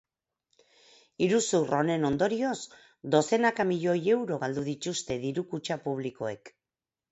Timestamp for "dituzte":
4.73-5.21